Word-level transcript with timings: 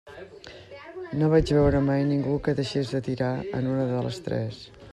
No 1.19 1.27
vaig 1.33 1.51
veure 1.57 1.81
mai 1.89 2.07
ningú 2.13 2.33
que 2.47 2.55
deixés 2.61 2.95
de 2.95 3.03
tirar 3.09 3.31
en 3.59 3.69
una 3.75 3.85
de 3.93 4.01
les 4.07 4.19
tres. 4.29 4.63